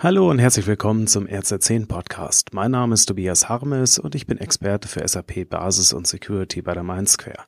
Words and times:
Hallo 0.00 0.30
und 0.30 0.38
herzlich 0.38 0.68
willkommen 0.68 1.08
zum 1.08 1.26
RZ10 1.26 1.88
Podcast. 1.88 2.54
Mein 2.54 2.70
Name 2.70 2.94
ist 2.94 3.06
Tobias 3.06 3.48
Harmes 3.48 3.98
und 3.98 4.14
ich 4.14 4.28
bin 4.28 4.38
Experte 4.38 4.86
für 4.86 5.06
SAP 5.06 5.48
Basis 5.50 5.92
und 5.92 6.06
Security 6.06 6.62
bei 6.62 6.72
der 6.72 6.84
Mindsquare. 6.84 7.46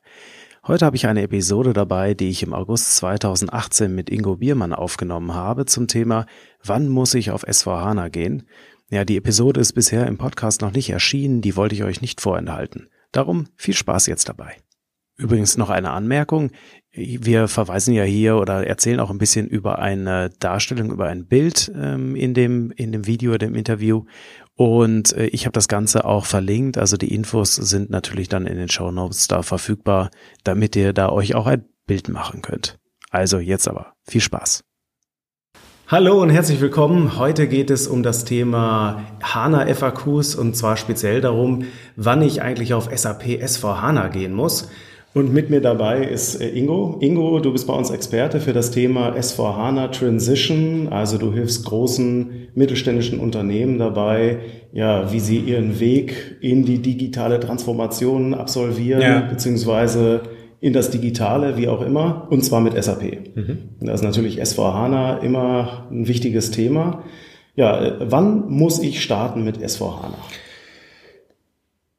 Heute 0.67 0.85
habe 0.85 0.97
ich 0.97 1.07
eine 1.07 1.23
Episode 1.23 1.73
dabei, 1.73 2.13
die 2.13 2.29
ich 2.29 2.43
im 2.43 2.53
August 2.53 2.97
2018 2.97 3.95
mit 3.95 4.11
Ingo 4.11 4.39
Biermann 4.39 4.73
aufgenommen 4.73 5.33
habe 5.33 5.65
zum 5.65 5.87
Thema 5.87 6.27
Wann 6.65 6.89
muss 6.89 7.15
ich 7.15 7.31
auf 7.31 7.47
S4HANA 7.47 8.09
gehen? 8.09 8.49
Ja, 8.91 9.05
die 9.05 9.19
Episode 9.19 9.61
ist 9.61 9.75
bisher 9.75 10.09
im 10.09 10.19
Podcast 10.19 10.61
noch 10.61 10.73
nicht 10.73 10.91
erschienen, 10.91 11.43
die 11.43 11.55
wollte 11.55 11.77
ich 11.77 11.85
euch 11.85 12.01
nicht 12.01 12.21
vorenthalten. 12.21 12.89
Darum 13.13 13.47
viel 13.55 13.75
Spaß 13.75 14.07
jetzt 14.07 14.29
dabei. 14.29 14.57
Übrigens 15.17 15.57
noch 15.57 15.71
eine 15.71 15.91
Anmerkung. 15.91 16.51
Wir 16.93 17.47
verweisen 17.47 17.95
ja 17.95 18.03
hier 18.03 18.37
oder 18.37 18.67
erzählen 18.67 18.99
auch 18.99 19.11
ein 19.11 19.19
bisschen 19.19 19.47
über 19.47 19.79
eine 19.79 20.31
Darstellung, 20.41 20.91
über 20.91 21.07
ein 21.07 21.27
Bild 21.27 21.71
ähm, 21.77 22.17
in 22.17 22.35
dem 22.35 22.73
in 22.73 22.91
dem 22.91 23.07
Video, 23.07 23.39
dem 23.39 23.55
Interview. 23.55 24.07
Und 24.57 25.13
äh, 25.13 25.27
ich 25.27 25.47
habe 25.47 25.53
das 25.53 25.69
Ganze 25.69 26.05
auch 26.05 26.27
verlinkt. 26.27 26.79
Also 26.79 26.97
die 26.97 27.15
Infos 27.15 27.55
sind 27.55 27.91
natürlich 27.91 28.29
dann 28.29 28.45
in 28.47 28.57
den 28.57 28.69
Show 28.69 28.91
Notes 28.91 29.29
da 29.29 29.43
verfügbar, 29.43 30.11
damit 30.43 30.75
ihr 30.75 30.93
da 30.93 31.11
euch 31.11 31.37
auch 31.37 31.47
ein 31.47 31.65
Bild 31.87 32.09
machen 32.09 32.43
könnt. 32.43 32.77
Also 33.11 33.39
jetzt 33.39 33.69
aber 33.69 33.95
viel 34.09 34.21
Spaß. 34.21 34.65
Hallo 35.87 36.21
und 36.21 36.31
herzlich 36.31 36.61
willkommen. 36.61 37.19
Heute 37.19 37.47
geht 37.47 37.71
es 37.71 37.87
um 37.87 38.03
das 38.03 38.25
Thema 38.25 39.05
HANA 39.23 39.73
FAQs 39.75 40.35
und 40.35 40.57
zwar 40.57 40.77
speziell 40.77 41.21
darum, 41.21 41.65
wann 41.97 42.23
ich 42.23 42.43
eigentlich 42.43 42.75
auf 42.75 42.89
SAP 42.93 43.25
S4 43.25 43.81
HANA 43.81 44.09
gehen 44.09 44.33
muss. 44.33 44.69
Und 45.13 45.35
mit 45.35 45.51
mir 45.51 45.61
dabei 45.61 46.05
ist 46.05 46.41
äh, 46.41 46.49
Ingo. 46.51 46.99
Ingo, 47.01 47.41
du 47.41 47.53
bist 47.53 47.67
bei 47.67 47.73
uns 47.73 47.91
Experte 47.91 48.41
für 48.41 48.53
das 48.53 48.71
Thema 48.71 49.17
S4HANA 49.17 49.91
Transition. 49.91 50.89
Also 50.89 51.19
du 51.19 51.33
hilfst 51.33 51.65
großen 51.65 52.49
mittelständischen 52.55 53.19
Unternehmen 53.19 53.79
dabei, 53.79 54.39
ja, 54.73 55.13
wie 55.13 55.19
sie 55.19 55.39
ihren 55.39 55.81
Weg 55.81 56.37
in 56.41 56.65
die 56.65 56.79
digitale 56.79 57.41
Transformation 57.41 58.35
absolvieren, 58.35 59.03
ja. 59.03 59.21
beziehungsweise 59.21 60.21
in 60.61 60.73
das 60.73 60.91
Digitale, 60.91 61.57
wie 61.57 61.69
auch 61.69 61.81
immer, 61.81 62.29
und 62.31 62.45
zwar 62.45 62.61
mit 62.61 62.81
SAP. 62.81 63.03
Mhm. 63.35 63.59
Da 63.81 63.93
ist 63.93 64.05
natürlich 64.05 64.41
S4HANA 64.41 65.21
immer 65.23 65.89
ein 65.91 66.07
wichtiges 66.07 66.51
Thema. 66.53 67.03
Ja, 67.57 67.83
äh, 67.83 67.93
wann 68.01 68.49
muss 68.49 68.79
ich 68.81 69.03
starten 69.03 69.43
mit 69.43 69.59
S4HANA? 69.59 70.15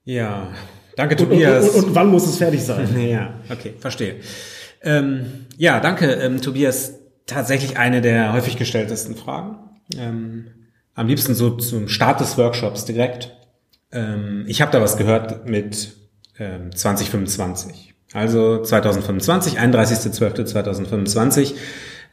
Ja, 0.05 0.47
Danke, 0.95 1.15
Tobias. 1.15 1.69
Und, 1.69 1.75
und, 1.75 1.83
und, 1.85 1.95
wann 1.95 2.07
muss 2.07 2.27
es 2.27 2.37
fertig 2.37 2.63
sein? 2.63 2.87
Ja, 2.99 3.33
okay, 3.49 3.73
verstehe. 3.79 4.15
Ähm, 4.83 5.45
ja, 5.57 5.79
danke, 5.79 6.11
ähm, 6.13 6.41
Tobias. 6.41 6.93
Tatsächlich 7.27 7.77
eine 7.77 8.01
der 8.01 8.33
häufig 8.33 8.57
gestelltesten 8.57 9.15
Fragen. 9.15 9.57
Ähm, 9.97 10.47
am 10.95 11.07
liebsten 11.07 11.33
so 11.33 11.51
zum 11.51 11.87
Start 11.87 12.19
des 12.19 12.37
Workshops 12.37 12.83
direkt. 12.85 13.31
Ähm, 13.91 14.43
ich 14.47 14.61
habe 14.61 14.71
da 14.71 14.81
was 14.81 14.97
gehört 14.97 15.47
mit 15.47 15.93
ähm, 16.39 16.75
2025. 16.75 17.93
Also 18.13 18.61
2025, 18.61 19.59
31.12.2025. 19.59 21.53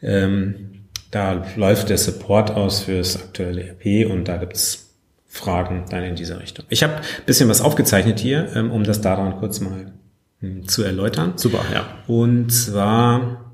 Ähm, 0.02 0.88
da 1.10 1.44
läuft 1.56 1.88
der 1.88 1.98
Support 1.98 2.50
aus 2.52 2.80
fürs 2.80 3.16
aktuelle 3.16 3.68
ERP 3.68 4.10
und 4.10 4.28
da 4.28 4.36
gibt's 4.36 4.87
Fragen 5.28 5.84
dann 5.90 6.02
in 6.02 6.16
dieser 6.16 6.40
Richtung. 6.40 6.64
Ich 6.70 6.82
habe 6.82 7.00
bisschen 7.26 7.48
was 7.48 7.60
aufgezeichnet 7.60 8.18
hier, 8.18 8.48
ähm, 8.54 8.70
um 8.70 8.82
das 8.82 9.02
daran 9.02 9.36
kurz 9.38 9.60
mal 9.60 9.92
hm, 10.40 10.66
zu 10.66 10.82
erläutern. 10.82 11.34
Super, 11.36 11.64
ja. 11.72 11.86
Und 12.06 12.50
zwar, 12.50 13.52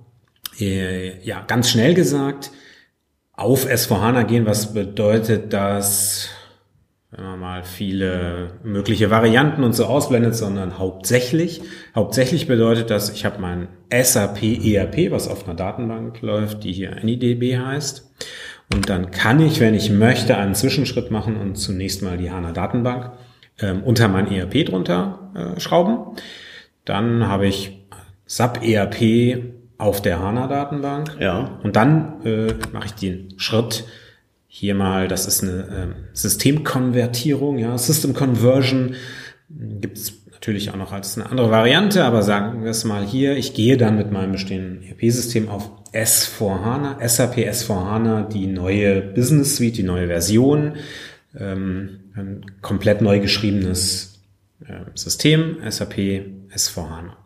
äh, 0.58 1.20
ja, 1.24 1.42
ganz 1.42 1.70
schnell 1.70 1.94
gesagt, 1.94 2.52
auf 3.32 3.66
S4HANA 3.66 4.22
gehen, 4.24 4.46
was 4.46 4.72
bedeutet 4.72 5.52
das, 5.52 6.28
wenn 7.10 7.24
man 7.24 7.40
mal 7.40 7.62
viele 7.64 8.52
mögliche 8.62 9.10
Varianten 9.10 9.64
und 9.64 9.72
so 9.72 9.86
ausblendet, 9.86 10.36
sondern 10.36 10.78
hauptsächlich. 10.78 11.62
Hauptsächlich 11.94 12.46
bedeutet 12.46 12.90
das, 12.90 13.10
ich 13.10 13.24
habe 13.24 13.40
mein 13.40 13.68
SAP 13.92 14.42
ERP, 14.64 15.10
was 15.10 15.26
auf 15.26 15.44
einer 15.44 15.56
Datenbank 15.56 16.22
läuft, 16.22 16.62
die 16.62 16.72
hier 16.72 16.96
AnyDB 16.96 17.58
heißt. 17.58 18.12
Und 18.72 18.88
dann 18.88 19.10
kann 19.10 19.40
ich, 19.40 19.60
wenn 19.60 19.74
ich 19.74 19.90
möchte, 19.90 20.36
einen 20.36 20.54
Zwischenschritt 20.54 21.10
machen 21.10 21.36
und 21.36 21.56
zunächst 21.56 22.02
mal 22.02 22.16
die 22.16 22.30
HANA 22.30 22.52
Datenbank 22.52 23.12
ähm, 23.60 23.82
unter 23.82 24.08
mein 24.08 24.30
ERP 24.30 24.66
drunter 24.66 25.30
äh, 25.56 25.60
schrauben. 25.60 26.16
Dann 26.84 27.28
habe 27.28 27.46
ich 27.46 27.86
SAP 28.26 28.64
ERP 28.64 29.42
auf 29.78 30.02
der 30.02 30.20
HANA 30.20 30.46
Datenbank. 30.46 31.16
Ja. 31.20 31.58
Und 31.62 31.76
dann 31.76 32.24
äh, 32.24 32.54
mache 32.72 32.86
ich 32.86 32.92
den 32.94 33.34
Schritt 33.38 33.84
hier 34.46 34.74
mal, 34.74 35.08
das 35.08 35.26
ist 35.26 35.42
eine 35.42 35.62
äh, 35.62 35.86
Systemkonvertierung, 36.12 37.58
ja, 37.58 37.76
System 37.76 38.14
Conversion. 38.14 38.94
Gibt 39.50 39.98
es 39.98 40.23
natürlich 40.44 40.68
auch 40.70 40.76
noch 40.76 40.92
als 40.92 41.16
eine 41.16 41.30
andere 41.30 41.50
Variante, 41.50 42.04
aber 42.04 42.22
sagen 42.22 42.64
wir 42.64 42.70
es 42.70 42.84
mal 42.84 43.02
hier, 43.02 43.34
ich 43.34 43.54
gehe 43.54 43.78
dann 43.78 43.96
mit 43.96 44.12
meinem 44.12 44.32
bestehenden 44.32 44.82
ERP-System 44.82 45.48
auf 45.48 45.70
S4HANA, 45.94 47.08
SAP 47.08 47.38
S4HANA, 47.38 48.28
die 48.28 48.46
neue 48.46 49.00
Business 49.00 49.56
Suite, 49.56 49.78
die 49.78 49.82
neue 49.82 50.06
Version, 50.06 50.74
ähm, 51.34 52.00
ein 52.14 52.44
komplett 52.60 53.00
neu 53.00 53.20
geschriebenes 53.20 54.20
äh, 54.68 54.80
System, 54.94 55.60
SAP 55.66 55.96
S4HANA. 56.54 57.23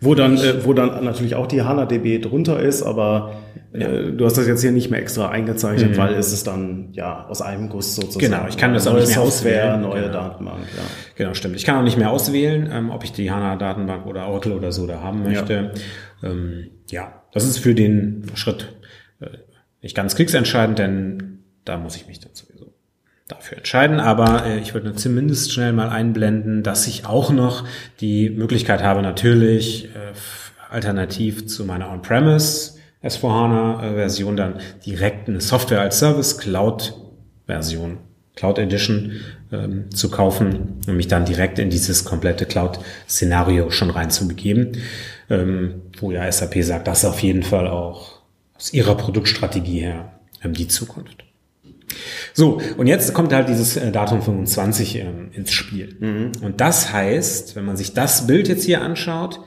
Wo 0.00 0.14
dann, 0.14 0.36
äh, 0.36 0.64
wo 0.64 0.72
dann 0.72 1.04
natürlich 1.04 1.34
auch 1.34 1.46
die 1.46 1.62
HANA-DB 1.62 2.20
drunter 2.20 2.60
ist, 2.60 2.82
aber 2.82 3.32
äh, 3.72 3.80
ja. 3.80 4.10
du 4.10 4.24
hast 4.24 4.38
das 4.38 4.46
jetzt 4.46 4.62
hier 4.62 4.70
nicht 4.70 4.90
mehr 4.90 5.00
extra 5.00 5.28
eingezeichnet, 5.28 5.92
mhm. 5.92 5.96
weil 5.96 6.14
es 6.14 6.32
ist 6.32 6.46
dann 6.46 6.90
ja 6.92 7.26
aus 7.26 7.42
einem 7.42 7.68
Guss 7.68 7.96
sozusagen. 7.96 8.32
Genau, 8.32 8.48
ich 8.48 8.56
kann 8.56 8.74
das 8.74 8.86
auch 8.86 8.94
nicht 8.94 9.08
mehr 9.08 9.16
Software, 9.16 9.74
auswählen. 9.74 9.80
neue 9.80 10.02
genau. 10.02 10.12
Datenbank. 10.12 10.60
Ja. 10.76 10.82
Genau, 11.16 11.34
stimmt. 11.34 11.56
Ich 11.56 11.64
kann 11.64 11.76
auch 11.76 11.82
nicht 11.82 11.98
mehr 11.98 12.10
auswählen, 12.10 12.70
ähm, 12.72 12.90
ob 12.90 13.02
ich 13.02 13.12
die 13.12 13.30
HANA-Datenbank 13.30 14.06
oder 14.06 14.28
Oracle 14.28 14.52
oder 14.52 14.70
so 14.70 14.86
da 14.86 15.02
haben 15.02 15.24
möchte. 15.24 15.72
Ja, 16.22 16.28
ähm, 16.30 16.70
ja 16.90 17.22
das 17.32 17.44
ist 17.44 17.58
für 17.58 17.74
den 17.74 18.30
Schritt 18.34 18.76
äh, 19.20 19.26
nicht 19.82 19.96
ganz 19.96 20.14
kriegsentscheidend, 20.14 20.78
denn 20.78 21.40
da 21.64 21.76
muss 21.76 21.96
ich 21.96 22.06
mich 22.06 22.20
dann 22.20 22.30
sowieso 22.34 22.72
dafür 23.28 23.58
entscheiden. 23.58 24.00
Aber 24.00 24.44
äh, 24.46 24.58
ich 24.58 24.74
würde 24.74 24.94
zumindest 24.94 25.52
schnell 25.52 25.72
mal 25.72 25.90
einblenden, 25.90 26.62
dass 26.62 26.86
ich 26.86 27.06
auch 27.06 27.30
noch 27.30 27.64
die 28.00 28.30
Möglichkeit 28.30 28.82
habe, 28.82 29.02
natürlich 29.02 29.86
äh, 29.86 30.12
alternativ 30.70 31.46
zu 31.46 31.64
meiner 31.64 31.90
On-Premise 31.90 32.78
S4HANA-Version 33.02 34.36
dann 34.36 34.54
direkt 34.84 35.28
eine 35.28 35.40
Software 35.40 35.80
als 35.80 35.98
Service 35.98 36.38
Cloud-Version, 36.38 37.98
Cloud 38.34 38.58
Edition 38.58 39.12
ähm, 39.52 39.90
zu 39.90 40.10
kaufen 40.10 40.80
und 40.86 40.96
mich 40.96 41.08
dann 41.08 41.24
direkt 41.24 41.58
in 41.58 41.70
dieses 41.70 42.04
komplette 42.04 42.44
Cloud-Szenario 42.46 43.70
schon 43.70 43.90
reinzubegeben, 43.90 44.78
ähm, 45.30 45.82
wo 46.00 46.10
ja 46.10 46.30
SAP 46.30 46.62
sagt, 46.62 46.88
das 46.88 47.00
ist 47.00 47.04
auf 47.04 47.22
jeden 47.22 47.42
Fall 47.42 47.68
auch 47.68 48.20
aus 48.54 48.72
ihrer 48.72 48.96
Produktstrategie 48.96 49.80
her 49.80 50.12
ähm, 50.42 50.54
die 50.54 50.68
Zukunft. 50.68 51.27
So, 52.34 52.60
und 52.76 52.86
jetzt 52.86 53.12
kommt 53.14 53.32
halt 53.32 53.48
dieses 53.48 53.76
äh, 53.76 53.90
Datum 53.90 54.22
25 54.22 54.96
ähm, 54.96 55.30
ins 55.32 55.50
Spiel. 55.52 55.96
Mhm. 55.98 56.32
Und 56.42 56.60
das 56.60 56.92
heißt, 56.92 57.56
wenn 57.56 57.64
man 57.64 57.76
sich 57.76 57.94
das 57.94 58.26
Bild 58.26 58.48
jetzt 58.48 58.64
hier 58.64 58.82
anschaut, 58.82 59.40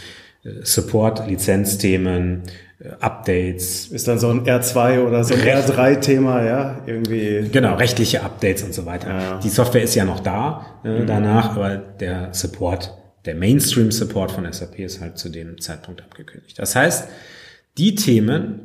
Support, 0.62 1.28
Lizenzthemen, 1.28 2.44
äh, 2.78 2.90
Updates. 3.00 3.88
Ist 3.88 4.08
dann 4.08 4.20
so 4.20 4.30
ein 4.30 4.46
R2 4.46 5.00
oder 5.00 5.24
so 5.24 5.34
ein 5.34 5.42
R3-Thema, 5.42 6.44
ja, 6.44 6.82
irgendwie. 6.86 7.50
Genau, 7.52 7.74
rechtliche 7.74 8.22
Updates 8.22 8.62
und 8.62 8.76
so 8.76 8.86
weiter. 8.86 9.08
Ja. 9.10 9.40
Die 9.40 9.50
Software 9.50 9.82
ist 9.82 9.96
ja 9.96 10.06
noch 10.06 10.20
da 10.20 10.80
äh, 10.86 11.00
mhm. 11.00 11.08
danach, 11.08 11.56
aber 11.56 11.78
der 11.78 12.32
Support, 12.36 12.96
der 13.26 13.34
Mainstream-Support 13.34 14.32
von 14.32 14.54
SAP 14.54 14.78
ist 14.78 15.02
halt 15.02 15.18
zu 15.18 15.30
dem 15.30 15.60
Zeitpunkt 15.60 16.04
abgekündigt. 16.04 16.60
Das 16.60 16.76
heißt, 16.76 17.08
die 17.80 17.96
Themen, 17.96 18.60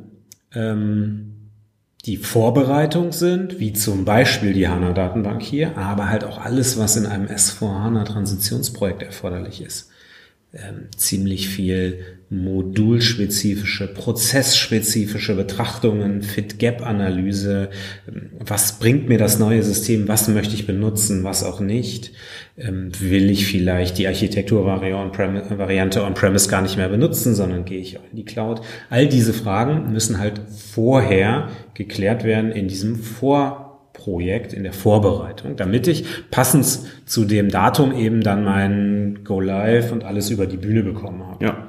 ähm, 0.53 1.38
die 2.05 2.17
Vorbereitung 2.17 3.11
sind, 3.11 3.59
wie 3.59 3.73
zum 3.73 4.05
Beispiel 4.05 4.53
die 4.53 4.67
HANA-Datenbank 4.67 5.41
hier, 5.41 5.77
aber 5.77 6.09
halt 6.09 6.23
auch 6.23 6.37
alles, 6.37 6.77
was 6.79 6.95
in 6.95 7.05
einem 7.05 7.27
S4HANA-Transitionsprojekt 7.27 9.03
erforderlich 9.03 9.61
ist. 9.61 9.89
Ähm, 10.53 10.87
ziemlich 10.95 11.47
viel 11.47 11.99
modulspezifische, 12.31 13.87
prozessspezifische 13.87 15.35
Betrachtungen, 15.35 16.21
Fit-Gap-Analyse. 16.21 17.69
Was 18.39 18.79
bringt 18.79 19.09
mir 19.09 19.17
das 19.17 19.39
neue 19.39 19.63
System? 19.63 20.07
Was 20.07 20.27
möchte 20.27 20.53
ich 20.53 20.67
benutzen? 20.67 21.23
Was 21.23 21.43
auch 21.43 21.59
nicht? 21.59 22.11
Ähm, 22.57 22.91
will 22.99 23.29
ich 23.29 23.47
vielleicht 23.47 23.97
die 23.97 24.07
Architekturvariante 24.07 26.03
on-premise 26.03 26.49
gar 26.49 26.61
nicht 26.61 26.77
mehr 26.77 26.89
benutzen, 26.89 27.33
sondern 27.33 27.65
gehe 27.65 27.79
ich 27.79 27.95
in 27.95 28.17
die 28.17 28.25
Cloud? 28.25 28.61
All 28.89 29.07
diese 29.07 29.33
Fragen 29.33 29.91
müssen 29.91 30.19
halt 30.19 30.41
vorher 30.49 31.49
geklärt 31.73 32.23
werden 32.23 32.51
in 32.51 32.67
diesem 32.67 32.95
Vor 32.95 33.68
Projekt 33.99 34.53
in 34.53 34.63
der 34.63 34.73
Vorbereitung, 34.73 35.57
damit 35.57 35.87
ich 35.87 36.05
passend 36.31 36.79
zu 37.05 37.25
dem 37.25 37.49
Datum 37.49 37.93
eben 37.93 38.21
dann 38.21 38.45
mein 38.45 39.19
Go 39.25 39.41
Live 39.41 39.91
und 39.91 40.03
alles 40.03 40.29
über 40.29 40.47
die 40.47 40.57
Bühne 40.57 40.83
bekommen 40.83 41.27
habe. 41.27 41.43
Ja. 41.43 41.67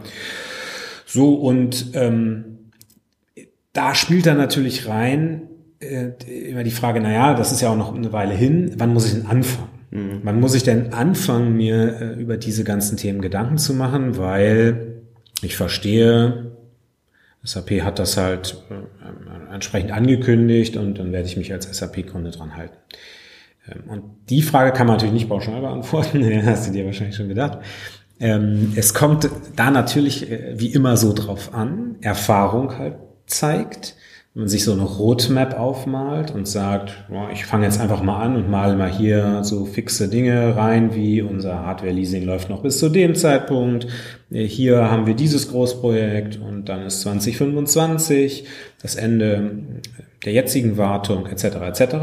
So, 1.07 1.35
und 1.35 1.91
ähm, 1.95 2.45
da 3.73 3.95
spielt 3.95 4.27
dann 4.27 4.39
natürlich 4.39 4.89
rein 4.89 5.43
äh, 5.81 6.11
immer 6.49 6.63
die 6.63 6.71
Frage, 6.71 7.01
naja, 7.01 7.35
das 7.35 7.51
ist 7.51 7.61
ja 7.61 7.71
auch 7.71 7.77
noch 7.77 7.95
eine 7.95 8.13
Weile 8.13 8.35
hin, 8.35 8.73
wann 8.79 8.93
muss 8.93 9.07
ich 9.07 9.15
denn 9.15 9.27
anfangen? 9.27 9.69
Mhm. 9.91 10.21
Wann 10.23 10.39
muss 10.39 10.55
ich 10.55 10.63
denn 10.63 10.93
anfangen, 10.93 11.57
mir 11.57 12.01
äh, 12.01 12.21
über 12.21 12.37
diese 12.37 12.63
ganzen 12.63 12.97
Themen 12.97 13.21
Gedanken 13.21 13.59
zu 13.59 13.75
machen? 13.75 14.17
Weil 14.17 15.03
ich 15.43 15.57
verstehe, 15.57 16.53
SAP 17.43 17.83
hat 17.83 17.99
das 17.99 18.17
halt 18.17 18.63
äh, 18.71 19.55
entsprechend 19.55 19.93
angekündigt 19.93 20.77
und 20.77 20.99
dann 20.99 21.13
werde 21.13 21.27
ich 21.27 21.37
mich 21.37 21.53
als 21.53 21.65
SAP-Kunde 21.67 22.31
dran 22.31 22.57
halten. 22.57 22.77
Ähm, 23.69 23.83
und 23.89 24.03
die 24.29 24.43
Frage 24.43 24.73
kann 24.73 24.87
man 24.87 24.97
natürlich 24.97 25.15
nicht 25.15 25.29
pauschal 25.29 25.61
beantworten, 25.61 26.23
hast 26.47 26.69
du 26.69 26.73
dir 26.73 26.85
wahrscheinlich 26.85 27.17
schon 27.17 27.29
gedacht. 27.29 27.59
Ähm, 28.19 28.73
es 28.77 28.93
kommt 28.93 29.31
da 29.57 29.71
natürlich 29.71 30.31
äh, 30.31 30.59
wie 30.59 30.73
immer 30.73 30.97
so 30.97 31.15
drauf 31.15 31.55
an, 31.55 31.97
Erfahrung 32.03 32.77
halt 32.77 32.97
zeigt, 33.27 33.97
man 34.41 34.49
sich 34.49 34.65
so 34.65 34.73
eine 34.73 34.83
Roadmap 34.83 35.59
aufmalt 35.59 36.35
und 36.35 36.49
sagt, 36.49 37.05
ich 37.33 37.45
fange 37.45 37.67
jetzt 37.67 37.79
einfach 37.79 38.03
mal 38.03 38.21
an 38.21 38.37
und 38.37 38.51
male 38.51 38.75
mal 38.75 38.91
hier 38.91 39.45
so 39.45 39.67
fixe 39.67 40.09
Dinge 40.09 40.57
rein, 40.57 40.95
wie 40.95 41.21
unser 41.21 41.65
Hardware-Leasing 41.65 42.25
läuft 42.25 42.49
noch 42.49 42.63
bis 42.63 42.79
zu 42.79 42.89
dem 42.89 43.15
Zeitpunkt. 43.15 43.87
Äh, 44.31 44.45
hier 44.45 44.91
haben 44.91 45.07
wir 45.07 45.15
dieses 45.15 45.51
Großprojekt 45.51 46.41
und 46.41 46.71
dann 46.71 46.83
ist 46.83 47.03
2025 47.03 48.47
das 48.81 48.97
Ende 48.97 49.53
der 50.25 50.33
jetzigen 50.33 50.79
Wartung 50.79 51.27
etc. 51.27 51.45
etc. 51.45 51.97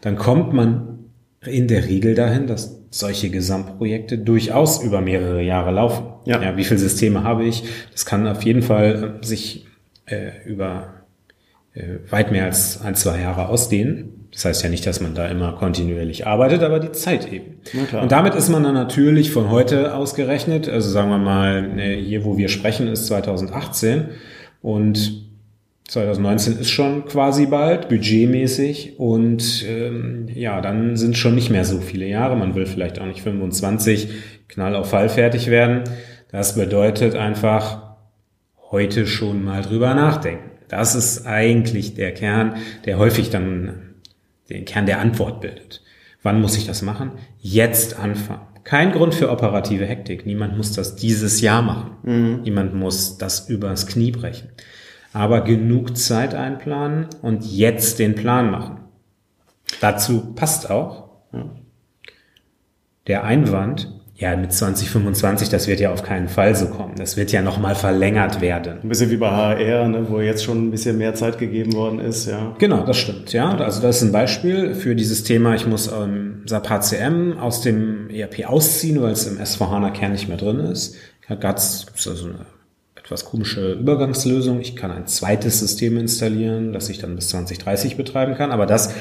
Dann 0.00 0.16
kommt 0.16 0.52
man 0.52 1.00
in 1.44 1.66
der 1.66 1.86
Regel 1.86 2.14
dahin, 2.14 2.46
dass 2.46 2.78
solche 2.90 3.30
Gesamtprojekte 3.30 4.18
durchaus 4.18 4.82
über 4.82 5.00
mehrere 5.00 5.42
Jahre 5.42 5.72
laufen. 5.72 6.06
Ja. 6.24 6.40
ja 6.40 6.56
wie 6.56 6.64
viele 6.64 6.78
Systeme 6.78 7.24
habe 7.24 7.44
ich? 7.44 7.64
Das 7.90 8.06
kann 8.06 8.28
auf 8.28 8.44
jeden 8.44 8.62
Fall 8.62 9.18
sich 9.22 9.66
äh, 10.06 10.30
über 10.46 10.99
weit 12.10 12.32
mehr 12.32 12.44
als 12.44 12.80
ein, 12.82 12.94
zwei 12.94 13.20
Jahre 13.20 13.48
ausdehnen. 13.48 14.26
Das 14.32 14.44
heißt 14.44 14.62
ja 14.62 14.68
nicht, 14.68 14.86
dass 14.86 15.00
man 15.00 15.14
da 15.14 15.26
immer 15.26 15.52
kontinuierlich 15.52 16.26
arbeitet, 16.26 16.62
aber 16.62 16.78
die 16.78 16.92
Zeit 16.92 17.32
eben. 17.32 17.56
Und 18.00 18.12
damit 18.12 18.34
ist 18.34 18.48
man 18.48 18.62
dann 18.62 18.74
natürlich 18.74 19.32
von 19.32 19.50
heute 19.50 19.94
ausgerechnet, 19.94 20.68
also 20.68 20.88
sagen 20.88 21.10
wir 21.10 21.18
mal, 21.18 21.78
äh, 21.78 21.96
hier 21.96 22.24
wo 22.24 22.36
wir 22.36 22.48
sprechen, 22.48 22.86
ist 22.86 23.06
2018 23.06 24.08
und 24.62 25.30
2019 25.88 26.58
ist 26.60 26.70
schon 26.70 27.04
quasi 27.06 27.46
bald, 27.46 27.88
budgetmäßig. 27.88 29.00
Und 29.00 29.64
ähm, 29.68 30.28
ja, 30.32 30.60
dann 30.60 30.96
sind 30.96 31.18
schon 31.18 31.34
nicht 31.34 31.50
mehr 31.50 31.64
so 31.64 31.80
viele 31.80 32.06
Jahre. 32.06 32.36
Man 32.36 32.54
will 32.54 32.66
vielleicht 32.66 33.00
auch 33.00 33.06
nicht 33.06 33.22
25 33.22 34.08
knall 34.46 34.76
auf 34.76 34.90
Fall 34.90 35.08
fertig 35.08 35.48
werden. 35.50 35.82
Das 36.30 36.54
bedeutet 36.54 37.16
einfach 37.16 37.96
heute 38.70 39.08
schon 39.08 39.42
mal 39.42 39.62
drüber 39.62 39.94
nachdenken. 39.94 40.50
Das 40.70 40.94
ist 40.94 41.26
eigentlich 41.26 41.94
der 41.94 42.14
Kern, 42.14 42.56
der 42.86 42.96
häufig 42.96 43.28
dann 43.28 43.94
den 44.48 44.64
Kern 44.64 44.86
der 44.86 45.00
Antwort 45.00 45.42
bildet. 45.42 45.82
Wann 46.22 46.40
muss 46.40 46.56
ich 46.56 46.66
das 46.66 46.80
machen? 46.80 47.12
Jetzt 47.38 47.98
anfangen. 47.98 48.46
Kein 48.64 48.92
Grund 48.92 49.14
für 49.14 49.30
operative 49.30 49.84
Hektik. 49.84 50.24
Niemand 50.24 50.56
muss 50.56 50.72
das 50.72 50.96
dieses 50.96 51.40
Jahr 51.40 51.62
machen. 51.62 51.96
Mhm. 52.02 52.42
Niemand 52.42 52.74
muss 52.74 53.18
das 53.18 53.48
übers 53.48 53.86
Knie 53.86 54.12
brechen 54.12 54.48
aber 55.12 55.42
genug 55.42 55.96
Zeit 55.96 56.34
einplanen 56.34 57.06
und 57.22 57.44
jetzt 57.44 57.98
den 57.98 58.14
Plan 58.14 58.50
machen. 58.50 58.80
Dazu 59.80 60.34
passt 60.34 60.70
auch 60.70 61.10
der 63.06 63.24
Einwand, 63.24 63.99
ja, 64.20 64.36
mit 64.36 64.52
2025, 64.52 65.48
das 65.48 65.66
wird 65.66 65.80
ja 65.80 65.92
auf 65.92 66.02
keinen 66.02 66.28
Fall 66.28 66.54
so 66.54 66.66
kommen. 66.66 66.94
Das 66.98 67.16
wird 67.16 67.32
ja 67.32 67.40
nochmal 67.40 67.74
verlängert 67.74 68.42
werden. 68.42 68.78
Ein 68.82 68.88
bisschen 68.90 69.10
wie 69.10 69.16
bei 69.16 69.30
HR, 69.30 69.88
ne, 69.88 70.10
wo 70.10 70.20
jetzt 70.20 70.44
schon 70.44 70.66
ein 70.66 70.70
bisschen 70.70 70.98
mehr 70.98 71.14
Zeit 71.14 71.38
gegeben 71.38 71.72
worden 71.72 72.00
ist, 72.00 72.26
ja. 72.26 72.54
Genau, 72.58 72.84
das 72.84 72.98
stimmt, 72.98 73.32
ja. 73.32 73.56
Also 73.56 73.80
das 73.80 73.96
ist 73.96 74.02
ein 74.02 74.12
Beispiel 74.12 74.74
für 74.74 74.94
dieses 74.94 75.24
Thema, 75.24 75.54
ich 75.54 75.66
muss 75.66 75.90
ähm, 75.90 76.42
SAP 76.44 76.68
HCM 76.68 77.38
aus 77.38 77.62
dem 77.62 78.10
ERP 78.10 78.46
ausziehen, 78.46 79.00
weil 79.00 79.12
es 79.12 79.26
im 79.26 79.38
S4HANA-Kern 79.38 80.12
nicht 80.12 80.28
mehr 80.28 80.36
drin 80.36 80.60
ist. 80.60 80.96
GATS 81.26 81.86
ist 81.94 82.08
also 82.08 82.26
eine 82.26 82.46
etwas 82.96 83.24
komische 83.24 83.72
Übergangslösung. 83.72 84.60
Ich 84.60 84.76
kann 84.76 84.90
ein 84.90 85.06
zweites 85.06 85.60
System 85.60 85.96
installieren, 85.96 86.74
das 86.74 86.90
ich 86.90 86.98
dann 86.98 87.14
bis 87.16 87.30
2030 87.30 87.96
betreiben 87.96 88.34
kann, 88.34 88.50
aber 88.50 88.66
das 88.66 88.94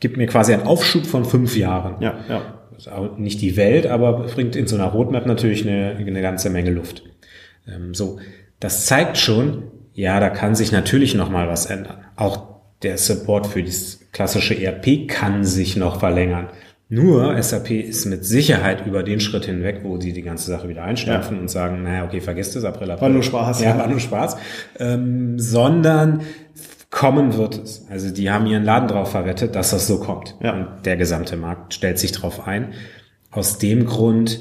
gibt 0.00 0.18
mir 0.18 0.26
quasi 0.26 0.52
einen 0.52 0.64
Aufschub 0.64 1.06
von 1.06 1.24
fünf 1.24 1.56
Jahren. 1.56 1.96
Ja, 2.00 2.18
ja. 2.28 2.42
Nicht 3.16 3.40
die 3.40 3.56
Welt, 3.56 3.86
aber 3.86 4.24
bringt 4.26 4.56
in 4.56 4.66
so 4.66 4.76
einer 4.76 4.86
Roadmap 4.86 5.26
natürlich 5.26 5.66
eine, 5.66 5.96
eine 5.96 6.22
ganze 6.22 6.50
Menge 6.50 6.70
Luft. 6.70 7.02
Ähm, 7.66 7.94
so, 7.94 8.18
das 8.60 8.86
zeigt 8.86 9.18
schon, 9.18 9.64
ja, 9.92 10.20
da 10.20 10.30
kann 10.30 10.54
sich 10.54 10.72
natürlich 10.72 11.14
noch 11.14 11.30
mal 11.30 11.48
was 11.48 11.66
ändern. 11.66 12.04
Auch 12.16 12.56
der 12.82 12.98
Support 12.98 13.46
für 13.46 13.62
das 13.62 14.00
klassische 14.12 14.54
ERP 14.54 15.08
kann 15.08 15.44
sich 15.44 15.76
noch 15.76 16.00
verlängern. 16.00 16.48
Nur 16.88 17.42
SAP 17.42 17.70
ist 17.70 18.06
mit 18.06 18.24
Sicherheit 18.24 18.86
über 18.86 19.02
den 19.02 19.18
Schritt 19.18 19.46
hinweg, 19.46 19.80
wo 19.82 20.00
sie 20.00 20.12
die 20.12 20.22
ganze 20.22 20.50
Sache 20.50 20.68
wieder 20.68 20.84
einstampfen 20.84 21.36
ja. 21.36 21.42
und 21.42 21.48
sagen, 21.48 21.82
naja, 21.82 22.04
okay, 22.04 22.20
vergiss 22.20 22.52
das, 22.52 22.64
April, 22.64 22.92
April. 22.92 23.08
War 23.08 23.08
nur 23.08 23.22
Spaß. 23.24 23.60
Ja, 23.60 23.76
war 23.76 23.88
nur 23.88 23.98
Spaß. 23.98 24.36
Ähm, 24.78 25.36
sondern 25.38 26.20
kommen 26.90 27.36
wird 27.36 27.62
es. 27.62 27.86
Also 27.90 28.10
die 28.10 28.30
haben 28.30 28.46
ihren 28.46 28.64
Laden 28.64 28.88
drauf 28.88 29.10
verwettet, 29.10 29.54
dass 29.54 29.70
das 29.70 29.86
so 29.86 29.98
kommt. 29.98 30.36
Ja. 30.40 30.54
Und 30.54 30.86
der 30.86 30.96
gesamte 30.96 31.36
Markt 31.36 31.74
stellt 31.74 31.98
sich 31.98 32.12
drauf 32.12 32.46
ein. 32.46 32.72
Aus 33.30 33.58
dem 33.58 33.86
Grund 33.86 34.40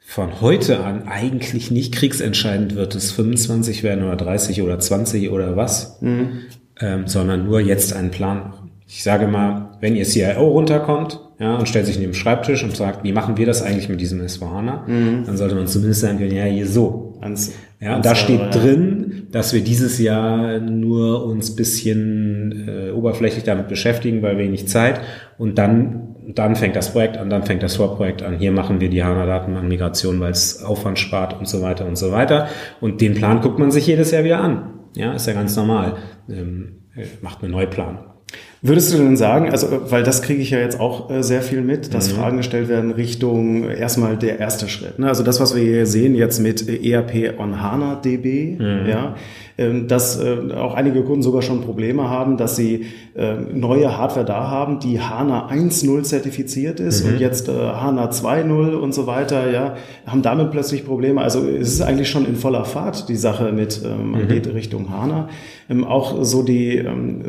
von 0.00 0.40
heute 0.40 0.82
an 0.84 1.06
eigentlich 1.06 1.70
nicht 1.70 1.94
kriegsentscheidend 1.94 2.74
wird 2.74 2.96
es 2.96 3.12
25 3.12 3.84
werden 3.84 4.04
oder 4.04 4.16
30 4.16 4.60
oder 4.62 4.80
20 4.80 5.30
oder 5.30 5.56
was, 5.56 6.00
mhm. 6.00 6.40
ähm, 6.80 7.06
sondern 7.06 7.44
nur 7.44 7.60
jetzt 7.60 7.92
einen 7.92 8.10
Plan 8.10 8.38
machen. 8.38 8.70
Ich 8.88 9.04
sage 9.04 9.28
mal, 9.28 9.76
wenn 9.80 9.94
ihr 9.94 10.04
CIO 10.04 10.48
runterkommt, 10.48 11.20
ja, 11.40 11.56
und 11.56 11.66
stellt 11.66 11.86
sich 11.86 11.98
neben 11.98 12.12
den 12.12 12.18
Schreibtisch 12.18 12.62
und 12.62 12.76
sagt, 12.76 13.02
wie 13.02 13.12
machen 13.12 13.38
wir 13.38 13.46
das 13.46 13.62
eigentlich 13.62 13.88
mit 13.88 13.98
diesem 13.98 14.20
S4HANA? 14.20 14.86
Mhm. 14.86 15.24
Dann 15.24 15.38
sollte 15.38 15.54
man 15.54 15.66
zumindest 15.66 16.02
sagen 16.02 16.18
können, 16.18 16.34
ja, 16.34 16.44
hier 16.44 16.66
so. 16.66 17.18
Ans, 17.22 17.54
ja, 17.80 17.96
und 17.96 18.04
da 18.04 18.14
steht 18.14 18.40
ja. 18.40 18.50
drin, 18.50 19.28
dass 19.32 19.54
wir 19.54 19.62
dieses 19.62 19.98
Jahr 19.98 20.60
nur 20.60 21.24
uns 21.24 21.56
bisschen 21.56 22.68
äh, 22.68 22.90
oberflächlich 22.90 23.42
damit 23.42 23.68
beschäftigen, 23.68 24.20
weil 24.20 24.36
wenig 24.36 24.68
Zeit. 24.68 25.00
Und 25.38 25.56
dann, 25.56 26.14
dann 26.34 26.56
fängt 26.56 26.76
das 26.76 26.92
Projekt 26.92 27.16
an, 27.16 27.30
dann 27.30 27.44
fängt 27.44 27.62
das 27.62 27.76
Vorprojekt 27.76 28.22
an. 28.22 28.36
Hier 28.36 28.52
machen 28.52 28.82
wir 28.82 28.90
die 28.90 29.02
HANA-Datenbank-Migration, 29.02 30.20
weil 30.20 30.32
es 30.32 30.62
Aufwand 30.62 30.98
spart 30.98 31.38
und 31.38 31.48
so 31.48 31.62
weiter 31.62 31.86
und 31.86 31.96
so 31.96 32.12
weiter. 32.12 32.48
Und 32.82 33.00
den 33.00 33.14
Plan 33.14 33.40
guckt 33.40 33.58
man 33.58 33.70
sich 33.70 33.86
jedes 33.86 34.10
Jahr 34.10 34.24
wieder 34.24 34.40
an. 34.40 34.74
Ja, 34.94 35.14
ist 35.14 35.26
ja 35.26 35.32
ganz 35.32 35.56
normal. 35.56 35.96
Ähm, 36.28 36.80
macht 37.22 37.42
eine 37.42 37.50
Neuplanung. 37.50 38.10
Würdest 38.62 38.92
du 38.92 38.98
denn 38.98 39.16
sagen, 39.16 39.50
also 39.50 39.68
weil 39.90 40.02
das 40.02 40.20
kriege 40.20 40.42
ich 40.42 40.50
ja 40.50 40.58
jetzt 40.58 40.78
auch 40.78 41.10
äh, 41.10 41.22
sehr 41.22 41.40
viel 41.40 41.62
mit, 41.62 41.94
dass 41.94 42.12
mhm. 42.12 42.16
Fragen 42.16 42.36
gestellt 42.36 42.68
werden 42.68 42.90
Richtung 42.90 43.64
erstmal 43.64 44.18
der 44.18 44.38
erste 44.38 44.68
Schritt. 44.68 44.98
Ne? 44.98 45.08
Also 45.08 45.22
das, 45.22 45.40
was 45.40 45.56
wir 45.56 45.62
hier 45.62 45.86
sehen 45.86 46.14
jetzt 46.14 46.40
mit 46.40 46.68
ERP 46.68 47.38
on 47.38 47.62
HANA 47.62 47.94
DB, 47.94 48.58
mhm. 48.58 48.86
ja, 48.86 49.14
ähm, 49.56 49.88
dass 49.88 50.18
äh, 50.18 50.52
auch 50.54 50.74
einige 50.74 51.02
Kunden 51.04 51.22
sogar 51.22 51.40
schon 51.40 51.62
Probleme 51.62 52.10
haben, 52.10 52.36
dass 52.36 52.54
sie 52.54 52.86
äh, 53.14 53.34
neue 53.34 53.96
Hardware 53.96 54.26
da 54.26 54.48
haben, 54.50 54.78
die 54.78 55.00
HANA 55.00 55.48
1.0 55.50 56.02
zertifiziert 56.02 56.80
ist 56.80 57.04
mhm. 57.04 57.12
und 57.12 57.20
jetzt 57.20 57.48
äh, 57.48 57.52
HANA 57.52 58.10
2.0 58.10 58.74
und 58.74 58.92
so 58.92 59.06
weiter, 59.06 59.50
ja, 59.50 59.76
haben 60.06 60.20
damit 60.20 60.50
plötzlich 60.50 60.84
Probleme. 60.84 61.22
Also 61.22 61.48
es 61.48 61.72
ist 61.72 61.80
eigentlich 61.80 62.10
schon 62.10 62.26
in 62.26 62.36
voller 62.36 62.66
Fahrt 62.66 63.08
die 63.08 63.16
Sache 63.16 63.52
mit, 63.52 63.80
ähm, 63.84 64.10
man 64.10 64.24
mhm. 64.24 64.28
geht 64.28 64.52
Richtung 64.52 64.90
HANA. 64.90 65.30
Ähm, 65.70 65.84
auch 65.84 66.24
so 66.24 66.42
die, 66.42 66.76
ähm, 66.76 67.22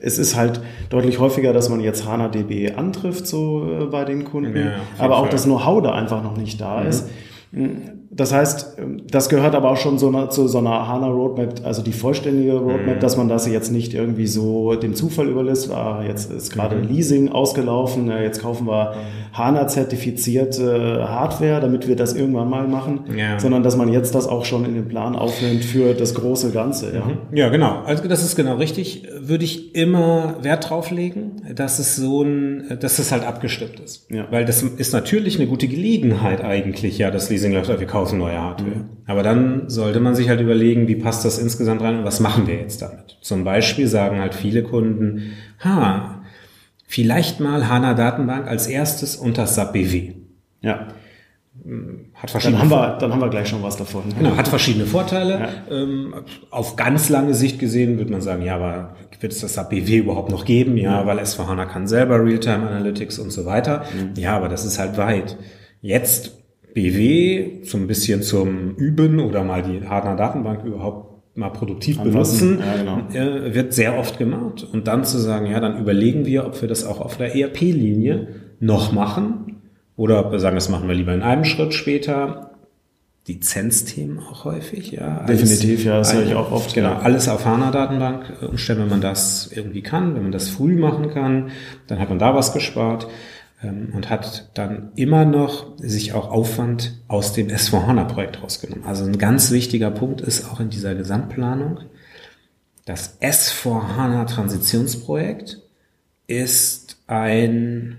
es 0.00 0.18
ist 0.18 0.34
halt 0.34 0.61
deutlich 0.90 1.18
häufiger, 1.18 1.52
dass 1.52 1.68
man 1.68 1.80
jetzt 1.80 2.06
HANA 2.06 2.28
DB 2.28 2.72
antrifft, 2.72 3.26
so 3.26 3.66
äh, 3.80 3.84
bei 3.86 4.04
den 4.04 4.24
Kunden, 4.24 4.56
ja, 4.56 4.72
aber 4.98 5.16
auch 5.16 5.22
Fall. 5.22 5.30
das 5.30 5.44
Know-how 5.44 5.82
da 5.82 5.92
einfach 5.92 6.22
noch 6.22 6.36
nicht 6.36 6.60
da 6.60 6.80
mhm. 6.80 6.88
ist. 6.88 7.10
Das 8.14 8.32
heißt, 8.32 8.76
das 9.10 9.28
gehört 9.28 9.54
aber 9.54 9.70
auch 9.70 9.76
schon 9.76 9.98
so 9.98 10.26
zu 10.26 10.48
so 10.48 10.58
einer 10.58 10.88
HANA 10.88 11.08
Roadmap, 11.08 11.60
also 11.64 11.82
die 11.82 11.92
vollständige 11.92 12.54
Roadmap, 12.54 12.96
mhm. 12.96 13.00
dass 13.00 13.16
man 13.16 13.28
das 13.28 13.46
jetzt 13.46 13.70
nicht 13.70 13.94
irgendwie 13.94 14.26
so 14.26 14.74
dem 14.74 14.94
Zufall 14.94 15.28
überlässt. 15.28 15.70
Ah, 15.70 16.02
jetzt 16.06 16.30
ist 16.30 16.52
gerade 16.52 16.76
mhm. 16.76 16.88
Leasing 16.88 17.28
ausgelaufen, 17.30 18.10
jetzt 18.10 18.42
kaufen 18.42 18.66
wir 18.66 18.94
HANA 19.32 19.66
zertifizierte 19.68 21.08
Hardware, 21.08 21.60
damit 21.60 21.88
wir 21.88 21.96
das 21.96 22.14
irgendwann 22.14 22.50
mal 22.50 22.68
machen, 22.68 23.04
ja. 23.16 23.38
sondern 23.38 23.62
dass 23.62 23.76
man 23.76 23.90
jetzt 23.90 24.14
das 24.14 24.26
auch 24.26 24.44
schon 24.44 24.64
in 24.64 24.74
den 24.74 24.88
Plan 24.88 25.16
aufnimmt 25.16 25.64
für 25.64 25.94
das 25.94 26.14
große 26.14 26.50
Ganze. 26.50 26.94
Ja, 26.94 27.04
mhm. 27.04 27.36
ja 27.36 27.48
genau. 27.48 27.82
Also 27.84 28.06
das 28.08 28.22
ist 28.22 28.36
genau 28.36 28.56
richtig. 28.56 29.08
Würde 29.18 29.44
ich 29.44 29.74
immer 29.74 30.36
Wert 30.42 30.68
drauf 30.68 30.90
legen, 30.90 31.42
dass 31.54 31.78
es 31.78 31.96
so 31.96 32.22
ein, 32.22 32.78
dass 32.80 32.98
es 32.98 33.10
halt 33.10 33.24
abgestimmt 33.24 33.80
ist. 33.80 34.06
Ja. 34.10 34.26
Weil 34.30 34.44
das 34.44 34.62
ist 34.62 34.92
natürlich 34.92 35.38
eine 35.38 35.48
gute 35.48 35.68
Gelegenheit 35.68 36.42
eigentlich, 36.44 36.98
ja, 36.98 37.10
das 37.10 37.30
Leasing 37.30 37.42
Leasing 37.42 37.52
läuft, 37.52 37.80
wir 37.80 37.86
kaufen 37.86 38.01
neue 38.10 38.40
Hardware. 38.40 38.76
Mhm. 38.76 38.88
Aber 39.06 39.22
dann 39.22 39.68
sollte 39.68 40.00
man 40.00 40.14
sich 40.14 40.28
halt 40.28 40.40
überlegen, 40.40 40.88
wie 40.88 40.96
passt 40.96 41.24
das 41.24 41.38
insgesamt 41.38 41.82
rein 41.82 41.98
und 41.98 42.04
was 42.04 42.20
machen 42.20 42.46
wir 42.46 42.56
jetzt 42.56 42.82
damit? 42.82 43.18
Zum 43.20 43.44
Beispiel 43.44 43.86
sagen 43.86 44.18
halt 44.18 44.34
viele 44.34 44.62
Kunden, 44.62 45.34
ha, 45.62 46.22
vielleicht 46.86 47.40
mal 47.40 47.68
HANA 47.68 47.94
Datenbank 47.94 48.48
als 48.48 48.66
erstes 48.66 49.16
unter 49.16 49.46
SAP 49.46 49.72
BW. 49.74 50.12
Ja. 50.60 50.88
Hat 52.14 52.30
verschiedene 52.30 52.58
dann 52.60 52.70
haben, 52.70 52.80
wir, 52.80 52.98
dann 52.98 53.12
haben 53.12 53.20
wir 53.20 53.28
gleich 53.28 53.48
schon 53.48 53.62
was 53.62 53.76
davon. 53.76 54.04
Genau, 54.18 54.36
hat 54.36 54.48
verschiedene 54.48 54.86
Vorteile. 54.86 55.38
Ja. 55.38 55.76
Ähm, 55.76 56.14
auf 56.50 56.76
ganz 56.76 57.08
lange 57.08 57.34
Sicht 57.34 57.58
gesehen 57.58 57.98
würde 57.98 58.10
man 58.10 58.20
sagen, 58.20 58.42
ja, 58.42 58.56
aber 58.56 58.96
wird 59.20 59.32
es 59.32 59.40
das 59.40 59.54
SAP 59.54 59.70
BW 59.70 59.98
überhaupt 59.98 60.30
noch 60.30 60.44
geben? 60.44 60.76
Ja, 60.76 61.00
ja. 61.00 61.06
weil 61.06 61.20
S4HANA 61.20 61.66
kann 61.66 61.86
selber 61.86 62.24
Realtime 62.24 62.68
Analytics 62.68 63.18
und 63.18 63.30
so 63.30 63.46
weiter. 63.46 63.84
Mhm. 63.94 64.20
Ja, 64.20 64.36
aber 64.36 64.48
das 64.48 64.64
ist 64.64 64.78
halt 64.78 64.96
weit. 64.96 65.36
Jetzt 65.80 66.41
BW 66.74 67.64
so 67.64 67.78
ein 67.78 67.86
bisschen 67.86 68.22
zum 68.22 68.74
Üben 68.76 69.20
oder 69.20 69.44
mal 69.44 69.62
die 69.62 69.86
Hardner 69.86 70.16
Datenbank 70.16 70.64
überhaupt 70.64 71.12
mal 71.36 71.50
produktiv 71.50 71.98
Anfassen. 71.98 72.58
benutzen, 72.58 72.64
ja, 72.66 72.76
genau. 72.76 73.36
äh, 73.46 73.54
wird 73.54 73.72
sehr 73.72 73.98
oft 73.98 74.18
gemacht. 74.18 74.66
Und 74.70 74.86
dann 74.86 75.04
zu 75.04 75.18
sagen, 75.18 75.46
ja, 75.46 75.60
dann 75.60 75.78
überlegen 75.78 76.26
wir, 76.26 76.46
ob 76.46 76.60
wir 76.60 76.68
das 76.68 76.84
auch 76.84 77.00
auf 77.00 77.16
der 77.16 77.34
ERP-Linie 77.34 78.28
noch 78.60 78.92
machen 78.92 79.62
oder 79.96 80.24
ob 80.26 80.32
wir 80.32 80.38
sagen, 80.38 80.56
das 80.56 80.68
machen 80.68 80.88
wir 80.88 80.94
lieber 80.94 81.14
in 81.14 81.22
einem 81.22 81.44
Schritt 81.44 81.74
später. 81.74 82.50
Lizenzthemen 83.28 84.18
auch 84.18 84.44
häufig, 84.44 84.90
ja. 84.90 85.18
Alles, 85.18 85.42
Definitiv, 85.42 85.84
ja, 85.84 85.98
das 85.98 86.12
höre 86.12 86.26
ich 86.26 86.34
auch 86.34 86.50
oft. 86.50 86.74
Genau, 86.74 86.94
alles 86.94 87.28
auf 87.28 87.44
HANA-Datenbank 87.44 88.32
umstellen, 88.48 88.80
wenn 88.80 88.88
man 88.88 89.00
das 89.00 89.48
irgendwie 89.54 89.80
kann, 89.80 90.16
wenn 90.16 90.22
man 90.22 90.32
das 90.32 90.48
früh 90.48 90.76
machen 90.76 91.08
kann, 91.10 91.50
dann 91.86 92.00
hat 92.00 92.08
man 92.08 92.18
da 92.18 92.34
was 92.34 92.52
gespart. 92.52 93.06
Ähm, 93.62 93.92
und 93.94 94.10
hat 94.10 94.50
dann 94.54 94.92
immer 94.96 95.24
noch 95.24 95.78
sich 95.78 96.12
auch 96.12 96.30
Aufwand 96.30 97.00
aus 97.08 97.32
dem 97.32 97.48
S4HANA-Projekt 97.48 98.42
rausgenommen. 98.42 98.84
Also 98.84 99.04
ein 99.04 99.16
ganz 99.18 99.50
wichtiger 99.50 99.90
Punkt 99.90 100.20
ist 100.20 100.50
auch 100.50 100.60
in 100.60 100.68
dieser 100.70 100.94
Gesamtplanung, 100.94 101.80
das 102.84 103.20
S4HANA-Transitionsprojekt 103.20 105.60
ist 106.26 106.96
ein 107.06 107.98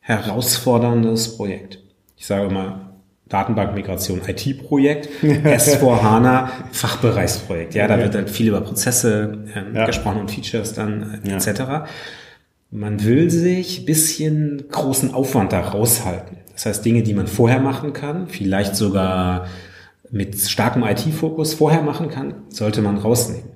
herausforderndes 0.00 1.36
Projekt. 1.36 1.80
Ich 2.16 2.26
sage 2.26 2.48
mal, 2.50 2.92
Datenbankmigration 3.28 4.22
IT-Projekt, 4.26 5.08
S4HANA 5.22 6.48
Fachbereichsprojekt. 6.72 7.74
Ja, 7.74 7.88
da 7.88 7.98
wird 7.98 8.14
dann 8.14 8.28
viel 8.28 8.48
über 8.48 8.60
Prozesse 8.60 9.46
ähm, 9.54 9.74
ja. 9.74 9.86
gesprochen 9.86 10.20
und 10.20 10.30
Features 10.30 10.74
dann 10.74 11.20
äh, 11.24 11.34
etc. 11.34 11.88
Man 12.70 13.04
will 13.04 13.30
sich 13.30 13.84
bisschen 13.84 14.68
großen 14.70 15.12
Aufwand 15.12 15.52
da 15.52 15.60
raushalten. 15.60 16.38
Das 16.52 16.66
heißt, 16.66 16.84
Dinge, 16.84 17.02
die 17.02 17.14
man 17.14 17.26
vorher 17.26 17.58
machen 17.58 17.92
kann, 17.92 18.28
vielleicht 18.28 18.76
sogar 18.76 19.46
mit 20.10 20.38
starkem 20.38 20.84
IT-Fokus 20.84 21.54
vorher 21.54 21.82
machen 21.82 22.08
kann, 22.08 22.34
sollte 22.48 22.80
man 22.82 22.98
rausnehmen. 22.98 23.50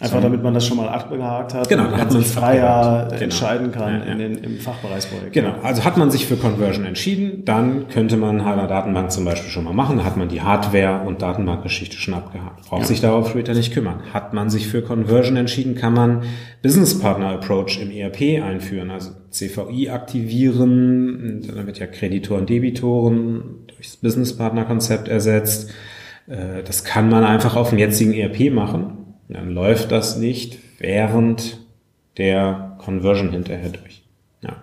Einfach 0.00 0.22
damit 0.22 0.42
man 0.42 0.54
das 0.54 0.66
schon 0.66 0.78
mal 0.78 0.88
abgehakt 0.88 1.52
hat 1.52 1.68
genau, 1.68 1.88
und 1.88 1.96
hat 1.98 2.10
man 2.10 2.22
sich 2.22 2.32
freier 2.32 3.08
genau. 3.10 3.22
entscheiden 3.22 3.70
kann 3.70 4.00
ja, 4.00 4.06
ja. 4.06 4.12
In 4.12 4.18
den, 4.18 4.34
im 4.38 4.58
Fachbereichsprojekt. 4.58 5.34
Genau, 5.34 5.54
also 5.62 5.84
hat 5.84 5.98
man 5.98 6.10
sich 6.10 6.26
für 6.26 6.36
Conversion 6.36 6.86
entschieden, 6.86 7.44
dann 7.44 7.88
könnte 7.88 8.16
man 8.16 8.42
HANA 8.42 8.66
Datenbank 8.66 9.12
zum 9.12 9.26
Beispiel 9.26 9.50
schon 9.50 9.64
mal 9.64 9.74
machen, 9.74 9.98
da 9.98 10.04
hat 10.04 10.16
man 10.16 10.28
die 10.28 10.40
Hardware- 10.40 11.06
und 11.06 11.20
Datenbankgeschichte 11.20 11.98
schon 11.98 12.14
abgehakt. 12.14 12.66
Braucht 12.66 12.80
ja. 12.80 12.86
sich 12.86 13.02
darauf 13.02 13.28
später 13.28 13.52
nicht 13.52 13.74
kümmern. 13.74 14.00
Hat 14.14 14.32
man 14.32 14.48
sich 14.48 14.68
für 14.68 14.80
Conversion 14.80 15.36
entschieden, 15.36 15.74
kann 15.74 15.92
man 15.92 16.22
Business 16.62 16.98
Partner 16.98 17.28
Approach 17.28 17.78
im 17.78 17.90
ERP 17.90 18.42
einführen, 18.42 18.90
also 18.90 19.10
CVI 19.28 19.90
aktivieren, 19.90 21.42
dann 21.46 21.66
wird 21.66 21.78
ja 21.78 21.86
Kreditor 21.86 22.38
und 22.38 22.48
Debitoren 22.48 23.66
durchs 23.66 23.96
Business 23.98 24.34
Partner 24.34 24.64
Konzept 24.64 25.08
ersetzt. 25.08 25.70
Äh, 26.26 26.62
das 26.64 26.84
kann 26.84 27.10
man 27.10 27.24
einfach 27.24 27.54
auf 27.54 27.68
dem 27.68 27.78
jetzigen 27.78 28.14
ERP 28.14 28.50
machen 28.50 28.99
dann 29.32 29.50
läuft 29.50 29.92
das 29.92 30.16
nicht 30.16 30.58
während 30.78 31.58
der 32.16 32.76
Conversion 32.78 33.30
hinterher 33.30 33.70
durch. 33.70 34.02
Ja. 34.42 34.56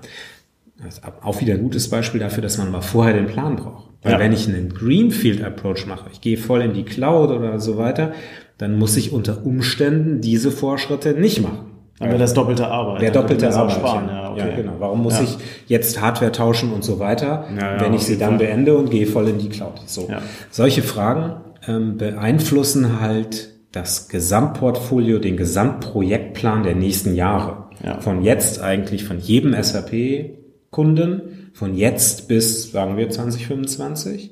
Das 0.83 0.99
ist 0.99 1.03
auch 1.21 1.41
wieder 1.41 1.55
ein 1.55 1.63
gutes 1.63 1.89
Beispiel 1.89 2.19
dafür, 2.19 2.43
dass 2.43 2.57
man 2.57 2.71
mal 2.71 2.81
vorher 2.81 3.13
den 3.13 3.27
Plan 3.27 3.55
braucht. 3.55 3.87
Weil 4.03 4.13
ja. 4.13 4.19
wenn 4.19 4.31
ich 4.31 4.47
einen 4.47 4.73
Greenfield 4.73 5.43
Approach 5.43 5.87
mache, 5.87 6.09
ich 6.11 6.21
gehe 6.21 6.37
voll 6.37 6.61
in 6.61 6.73
die 6.73 6.83
Cloud 6.83 7.31
oder 7.31 7.59
so 7.59 7.77
weiter, 7.77 8.11
dann 8.57 8.77
muss 8.77 8.95
ich 8.95 9.11
unter 9.11 9.45
Umständen 9.45 10.21
diese 10.21 10.51
Vorschritte 10.51 11.13
nicht 11.13 11.41
machen. 11.41 11.71
Dann 11.99 12.09
wäre 12.09 12.19
das 12.19 12.35
doppelte 12.35 12.67
Arbeit. 12.67 13.01
Der 13.01 13.11
doppelte 13.11 13.51
Arbeit. 13.51 13.75
Sparen. 13.75 14.07
Ja, 14.07 14.31
okay. 14.31 14.39
ja, 14.39 14.55
genau. 14.55 14.73
Warum 14.77 15.01
muss 15.01 15.17
ja. 15.17 15.23
ich 15.23 15.37
jetzt 15.65 15.99
Hardware 15.99 16.31
tauschen 16.31 16.71
und 16.71 16.83
so 16.83 16.99
weiter, 16.99 17.47
ja, 17.59 17.81
wenn 17.81 17.95
ich 17.95 18.05
sie 18.05 18.19
dann 18.19 18.37
beende 18.37 18.77
und 18.77 18.91
gehe 18.91 19.07
voll 19.07 19.27
in 19.27 19.39
die 19.39 19.49
Cloud? 19.49 19.81
So. 19.87 20.07
Solche 20.51 20.83
Fragen 20.83 21.41
ähm, 21.67 21.97
beeinflussen 21.97 23.01
halt 23.01 23.49
das 23.71 24.09
Gesamtportfolio, 24.09 25.19
den 25.19 25.37
Gesamtprojektplan 25.37 26.63
der 26.63 26.75
nächsten 26.75 27.15
Jahre. 27.15 27.65
Ja. 27.83 27.99
Von 27.99 28.23
jetzt 28.23 28.61
eigentlich 28.61 29.03
von 29.03 29.19
jedem 29.19 29.53
SAP-Kunden, 29.61 31.49
von 31.53 31.75
jetzt 31.75 32.27
bis, 32.27 32.71
sagen 32.71 32.97
wir, 32.97 33.09
2025. 33.09 34.31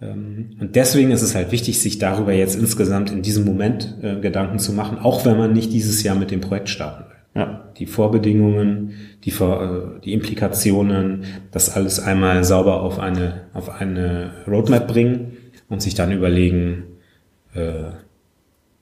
Ähm, 0.00 0.56
und 0.60 0.76
deswegen 0.76 1.10
ist 1.10 1.22
es 1.22 1.34
halt 1.34 1.52
wichtig, 1.52 1.80
sich 1.80 1.98
darüber 1.98 2.32
jetzt 2.32 2.56
insgesamt 2.56 3.10
in 3.10 3.22
diesem 3.22 3.44
Moment 3.44 3.96
äh, 4.02 4.20
Gedanken 4.20 4.58
zu 4.58 4.72
machen, 4.72 4.98
auch 4.98 5.24
wenn 5.24 5.38
man 5.38 5.52
nicht 5.52 5.72
dieses 5.72 6.02
Jahr 6.02 6.16
mit 6.16 6.30
dem 6.30 6.40
Projekt 6.40 6.68
starten 6.68 7.04
will. 7.08 7.16
Ja. 7.42 7.72
Die 7.78 7.86
Vorbedingungen, 7.86 8.92
die, 9.24 9.30
Vor 9.30 9.62
äh, 9.62 10.00
die 10.04 10.12
Implikationen, 10.12 11.24
das 11.50 11.74
alles 11.74 12.00
einmal 12.00 12.44
sauber 12.44 12.82
auf 12.82 12.98
eine, 12.98 13.42
auf 13.52 13.68
eine 13.68 14.32
Roadmap 14.46 14.86
bringen 14.86 15.36
und 15.68 15.82
sich 15.82 15.94
dann 15.94 16.12
überlegen, 16.12 16.84
äh, 17.54 17.90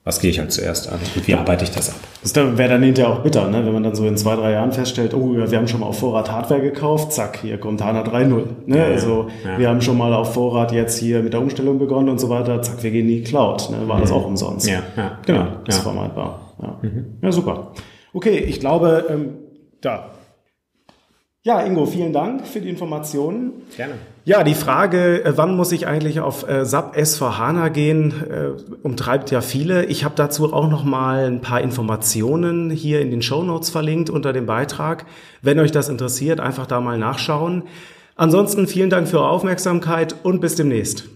was 0.05 0.19
gehe 0.19 0.29
ich 0.29 0.37
halt 0.37 0.51
zuerst 0.51 0.87
an 0.87 0.99
und 1.15 1.27
wie 1.27 1.33
arbeite 1.33 1.63
ich 1.63 1.71
das 1.71 1.89
ab? 1.89 1.95
Das 2.21 2.35
wäre 2.35 2.69
dann 2.69 2.83
hinterher 2.83 3.11
auch 3.11 3.23
bitter, 3.23 3.49
ne? 3.49 3.65
wenn 3.65 3.73
man 3.73 3.81
dann 3.81 3.95
so 3.95 4.07
in 4.07 4.15
zwei, 4.17 4.35
drei 4.35 4.51
Jahren 4.51 4.71
feststellt, 4.71 5.15
oh, 5.15 5.35
wir 5.35 5.57
haben 5.57 5.67
schon 5.67 5.79
mal 5.79 5.87
auf 5.87 5.99
Vorrat 5.99 6.31
Hardware 6.31 6.61
gekauft, 6.61 7.11
zack, 7.11 7.39
hier 7.41 7.59
kommt 7.59 7.83
HANA 7.83 8.03
3.0. 8.03 8.45
Ne? 8.67 8.77
Ja, 8.77 8.83
also 8.85 9.29
ja. 9.43 9.57
wir 9.57 9.67
haben 9.67 9.81
schon 9.81 9.97
mal 9.97 10.13
auf 10.13 10.35
Vorrat 10.35 10.71
jetzt 10.71 10.99
hier 10.99 11.23
mit 11.23 11.33
der 11.33 11.41
Umstellung 11.41 11.79
begonnen 11.79 12.09
und 12.09 12.19
so 12.19 12.29
weiter, 12.29 12.61
zack, 12.61 12.83
wir 12.83 12.91
gehen 12.91 13.09
in 13.09 13.15
die 13.15 13.23
Cloud. 13.23 13.71
Ne? 13.71 13.87
War 13.87 13.97
mhm. 13.97 14.01
das 14.01 14.11
auch 14.11 14.25
umsonst. 14.25 14.69
Ja, 14.69 14.83
ja 14.95 15.17
genau. 15.25 15.39
Ja, 15.39 15.61
das 15.65 15.77
ist 15.77 15.81
vermeidbar. 15.81 16.53
Ja. 16.61 16.79
Mhm. 16.83 17.05
ja, 17.23 17.31
super. 17.31 17.71
Okay, 18.13 18.37
ich 18.37 18.59
glaube, 18.59 19.05
ähm, 19.09 19.29
da 19.81 20.11
ja, 21.45 21.61
Ingo, 21.61 21.85
vielen 21.85 22.11
Dank 22.11 22.47
für 22.47 22.59
die 22.59 22.69
Informationen. 22.69 23.53
Gerne. 23.77 23.93
Ja, 24.23 24.43
die 24.43 24.55
Frage, 24.55 25.23
äh, 25.23 25.37
wann 25.37 25.55
muss 25.55 25.71
ich 25.71 25.85
eigentlich 25.85 26.19
auf 26.19 26.49
äh, 26.49 26.65
SAP 26.65 26.97
S4HANA 26.97 27.69
gehen, 27.69 28.11
äh, 28.27 28.47
umtreibt 28.81 29.29
ja 29.29 29.41
viele. 29.41 29.85
Ich 29.85 30.03
habe 30.03 30.15
dazu 30.15 30.51
auch 30.51 30.67
noch 30.67 30.83
mal 30.83 31.27
ein 31.27 31.41
paar 31.41 31.61
Informationen 31.61 32.71
hier 32.71 32.99
in 32.99 33.11
den 33.11 33.21
Show 33.21 33.43
Notes 33.43 33.69
verlinkt 33.69 34.09
unter 34.09 34.33
dem 34.33 34.47
Beitrag. 34.47 35.05
Wenn 35.43 35.59
euch 35.59 35.71
das 35.71 35.87
interessiert, 35.87 36.39
einfach 36.39 36.65
da 36.65 36.81
mal 36.81 36.97
nachschauen. 36.97 37.61
Ansonsten 38.15 38.65
vielen 38.65 38.89
Dank 38.89 39.07
für 39.07 39.19
eure 39.19 39.29
Aufmerksamkeit 39.29 40.15
und 40.23 40.41
bis 40.41 40.55
demnächst. 40.55 41.07